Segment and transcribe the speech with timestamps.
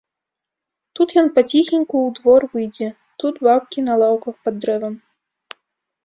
[0.99, 2.87] Тут ён паціхеньку ў двор выйдзе,
[3.23, 4.95] тут бабкі на лаўках пад дрэвам.